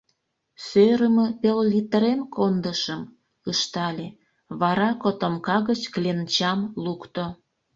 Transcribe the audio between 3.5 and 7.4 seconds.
ыштале, вара котомка гыч кленчам лукто.